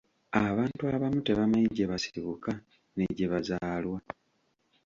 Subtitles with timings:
[0.45, 2.51] Abaana abamu tebamanyi gye basibuka
[2.95, 3.97] ne gye bazaalwa.